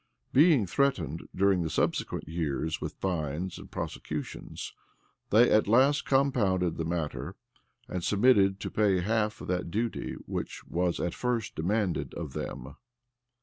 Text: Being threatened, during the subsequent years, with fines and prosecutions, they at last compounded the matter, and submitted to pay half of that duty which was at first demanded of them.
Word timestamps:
Being 0.33 0.65
threatened, 0.65 1.29
during 1.35 1.61
the 1.61 1.69
subsequent 1.69 2.27
years, 2.27 2.81
with 2.81 2.95
fines 2.95 3.59
and 3.59 3.69
prosecutions, 3.69 4.73
they 5.29 5.51
at 5.51 5.67
last 5.67 6.07
compounded 6.07 6.77
the 6.77 6.85
matter, 6.85 7.35
and 7.87 8.03
submitted 8.03 8.59
to 8.61 8.71
pay 8.71 9.01
half 9.01 9.41
of 9.41 9.47
that 9.49 9.69
duty 9.69 10.13
which 10.25 10.65
was 10.65 10.99
at 10.99 11.13
first 11.13 11.53
demanded 11.53 12.15
of 12.15 12.33
them. 12.33 12.77